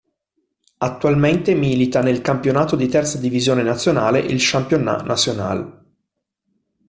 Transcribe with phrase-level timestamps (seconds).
[0.79, 5.85] Attualmente milita nel campionato di terza divisione nazionale, il Championnat National.